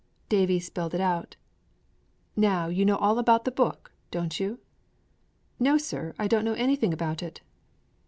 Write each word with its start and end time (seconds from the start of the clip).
Davie 0.29 0.59
spelled 0.59 0.95
it 0.95 0.99
out. 0.99 1.35
'Now 2.35 2.69
you 2.69 2.85
know 2.85 2.95
all 2.95 3.19
about 3.19 3.45
the 3.45 3.51
book, 3.51 3.91
don't 4.09 4.39
you?' 4.39 4.57
'No, 5.59 5.77
sir, 5.77 6.15
I 6.17 6.27
don't 6.27 6.43
know 6.43 6.55
anything 6.55 6.91
about 6.91 7.21
it.' 7.21 7.39